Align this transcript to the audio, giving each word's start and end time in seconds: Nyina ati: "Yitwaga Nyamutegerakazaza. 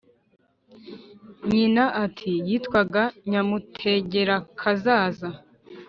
Nyina 1.51 1.83
ati: 2.03 2.31
"Yitwaga 2.47 3.03
Nyamutegerakazaza. 3.29 5.29